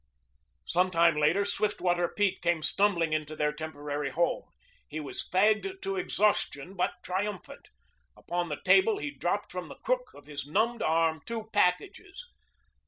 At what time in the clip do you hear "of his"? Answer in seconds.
10.15-10.43